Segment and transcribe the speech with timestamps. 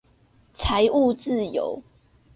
[0.57, 1.83] 財務自由